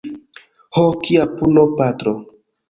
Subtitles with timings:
[0.77, 2.17] Ho, kia puno, patro!